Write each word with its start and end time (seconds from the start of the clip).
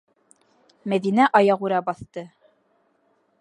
Мәҙинә 0.93 1.27
аяғүрә 1.41 1.83
баҫты: 1.91 2.25